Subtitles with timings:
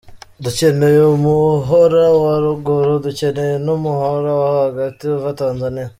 [0.43, 5.87] Dukeneye umuhora wa Ruguru, dukeneye n’umuhora wo hagati uva Tanzania.